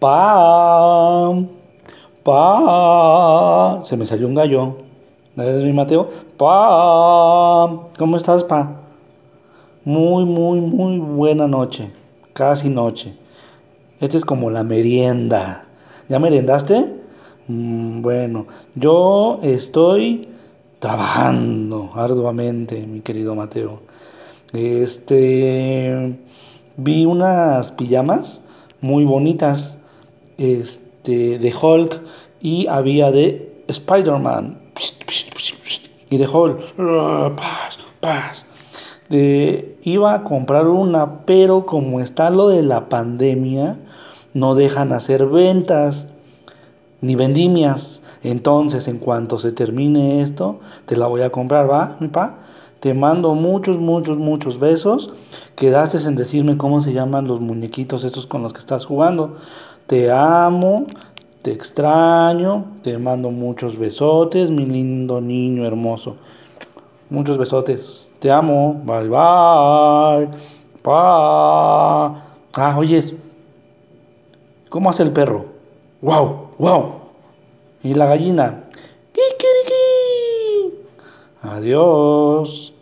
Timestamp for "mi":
5.62-5.74, 22.86-23.00, 52.00-52.08, 64.48-64.64